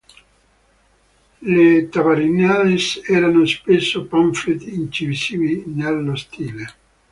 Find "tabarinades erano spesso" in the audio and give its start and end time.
1.91-4.07